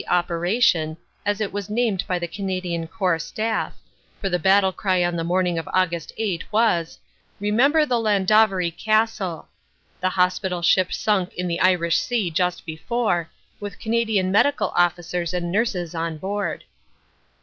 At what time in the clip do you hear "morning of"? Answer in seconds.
5.23-5.65